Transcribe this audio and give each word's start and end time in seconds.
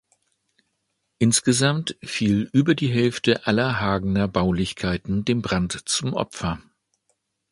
Insgesamt 1.19 1.95
fiel 2.03 2.49
über 2.53 2.73
die 2.73 2.87
Hälfte 2.87 3.45
aller 3.45 3.79
Hagener 3.79 4.27
Baulichkeiten 4.27 5.25
dem 5.25 5.43
Brand 5.43 5.87
zum 5.87 6.13
Opfer. 6.15 6.59